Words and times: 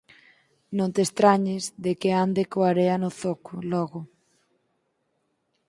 Non 0.77 0.89
te 0.93 1.01
estrañes 1.07 1.63
de 1.83 1.91
que 2.01 2.09
ande 2.23 2.43
coa 2.51 2.67
area 2.73 2.95
no 3.03 3.09
zoco, 3.21 3.53
logo. 3.71 3.99